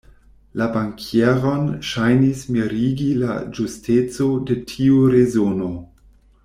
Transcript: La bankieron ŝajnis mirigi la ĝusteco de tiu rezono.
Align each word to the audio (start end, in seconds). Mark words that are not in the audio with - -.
La 0.59 0.67
bankieron 0.77 1.67
ŝajnis 1.89 2.41
mirigi 2.57 3.11
la 3.25 3.37
ĝusteco 3.59 4.31
de 4.49 4.61
tiu 4.73 5.05
rezono. 5.19 5.75